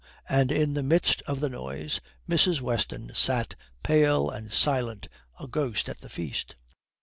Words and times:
And 0.27 0.51
in 0.51 0.73
the 0.73 0.81
midst 0.81 1.21
of 1.27 1.41
the 1.41 1.47
noise 1.49 1.99
Mrs. 2.27 2.59
Weston 2.59 3.11
sat, 3.13 3.53
pale 3.83 4.31
and 4.31 4.51
silent, 4.51 5.07
a 5.39 5.45
ghost 5.47 5.87
at 5.89 5.99
the 5.99 6.09
feast. 6.09 6.55